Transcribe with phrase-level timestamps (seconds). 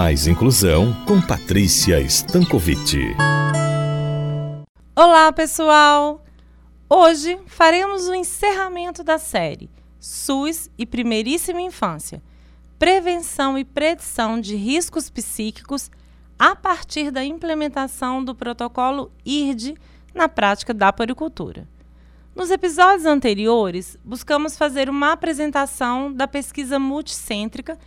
[0.00, 3.14] Mais Inclusão com Patrícia Stankovic.
[4.96, 6.24] Olá, pessoal!
[6.88, 9.68] Hoje faremos o encerramento da série
[10.00, 12.22] SUS e Primeiríssima Infância
[12.78, 15.90] Prevenção e Predição de Riscos Psíquicos
[16.38, 19.76] a partir da implementação do protocolo IRD
[20.14, 21.68] na prática da poricultura.
[22.34, 27.78] Nos episódios anteriores, buscamos fazer uma apresentação da pesquisa multicêntrica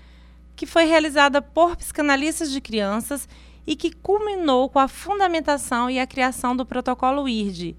[0.63, 3.27] que foi realizada por psicanalistas de crianças
[3.67, 7.75] e que culminou com a fundamentação e a criação do protocolo IRD,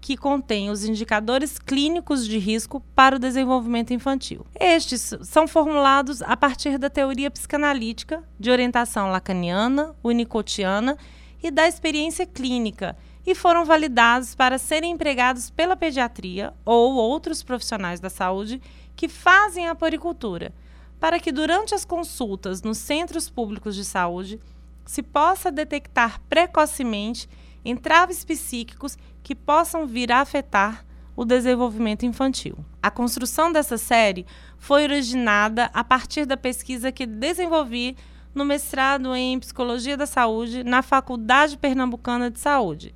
[0.00, 4.46] que contém os indicadores clínicos de risco para o desenvolvimento infantil.
[4.54, 10.96] Estes são formulados a partir da teoria psicanalítica de orientação lacaniana, unicotiana
[11.42, 17.98] e da experiência clínica e foram validados para serem empregados pela pediatria ou outros profissionais
[17.98, 18.62] da saúde
[18.94, 20.52] que fazem a poricultura,
[21.00, 24.38] para que durante as consultas nos centros públicos de saúde
[24.84, 27.28] se possa detectar precocemente
[27.64, 30.84] entraves psíquicos que possam vir a afetar
[31.16, 32.56] o desenvolvimento infantil.
[32.82, 34.26] A construção dessa série
[34.58, 37.96] foi originada a partir da pesquisa que desenvolvi
[38.34, 42.94] no mestrado em Psicologia da Saúde na Faculdade Pernambucana de Saúde,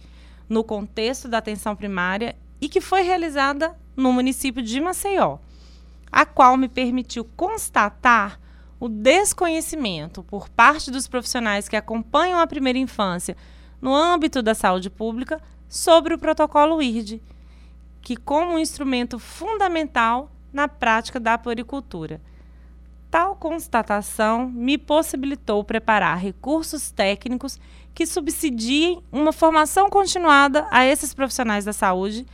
[0.48, 5.38] no contexto da atenção primária e que foi realizada no município de Maceió,
[6.14, 8.38] a qual me permitiu constatar
[8.78, 13.36] o desconhecimento por parte dos profissionais que acompanham a primeira infância
[13.82, 17.20] no âmbito da saúde pública sobre o protocolo IRD,
[18.00, 22.20] que como um instrumento fundamental na prática da poricultura.
[23.10, 27.58] Tal constatação me possibilitou preparar recursos técnicos
[27.92, 32.24] que subsidiem uma formação continuada a esses profissionais da saúde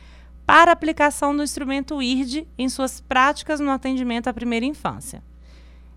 [0.51, 5.23] para aplicação do instrumento IRD em suas práticas no atendimento à primeira infância.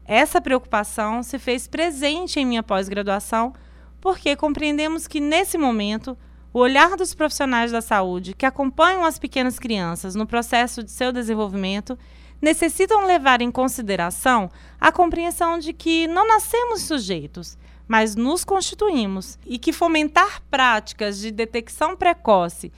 [0.05, 3.52] Essa preocupação se fez presente em minha pós-graduação
[4.00, 6.16] porque compreendemos que, nesse momento,
[6.52, 11.10] o olhar dos profissionais da saúde que acompanham as pequenas crianças no processo de seu
[11.10, 11.98] desenvolvimento
[12.41, 14.48] necessitam levar em consideração
[14.81, 21.32] a compreensão de que não nascemos sujeitos, mas nos constituímos, e que fomentar práticas de
[21.32, 22.70] detecção precoce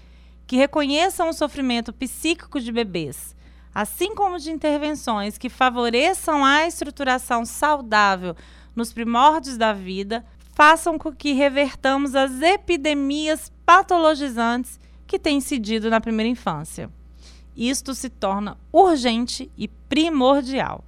[0.47, 3.35] que reconheçam o sofrimento psíquico de bebês,
[3.75, 8.37] assim como de intervenções que favoreçam a estruturação saudável
[8.75, 10.25] nos primórdios da vida,
[10.55, 16.91] façam com que revertamos as epidemias patologizantes que têm incidido na primeira infância.
[17.57, 20.85] Isto se torna urgente e primordial.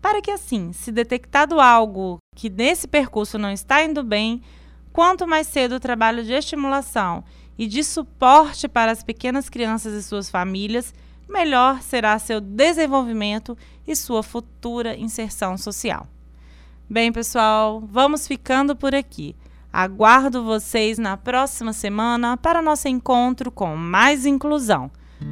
[0.00, 4.42] Para que, assim, se detectado algo que nesse percurso não está indo bem,
[4.92, 7.24] quanto mais cedo o trabalho de estimulação
[7.58, 10.92] e de suporte para as pequenas crianças e suas famílias,
[11.28, 16.06] melhor será seu desenvolvimento e sua futura inserção social.
[16.88, 19.34] Bem, pessoal, vamos ficando por aqui.
[19.72, 24.90] Aguardo vocês na próxima semana para nosso encontro com mais inclusão.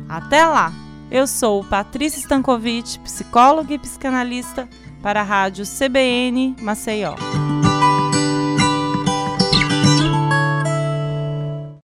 [0.08, 0.72] Até lá!
[1.10, 4.68] Eu sou Patrícia Stankovic, psicóloga e psicanalista
[5.02, 7.14] para a Rádio CBN Maceió.